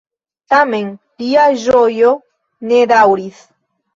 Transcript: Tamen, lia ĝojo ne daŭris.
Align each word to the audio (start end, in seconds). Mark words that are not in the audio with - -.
Tamen, 0.53 0.87
lia 1.23 1.43
ĝojo 1.65 2.15
ne 2.71 2.81
daŭris. 2.95 3.45